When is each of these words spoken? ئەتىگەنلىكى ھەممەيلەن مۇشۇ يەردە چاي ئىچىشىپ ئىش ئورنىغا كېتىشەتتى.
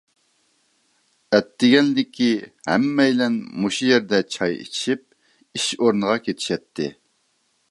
ئەتىگەنلىكى 1.37 2.31
ھەممەيلەن 2.71 3.37
مۇشۇ 3.61 3.93
يەردە 3.93 4.25
چاي 4.37 4.59
ئىچىشىپ 4.65 5.07
ئىش 5.61 5.71
ئورنىغا 5.79 6.21
كېتىشەتتى. 6.29 6.95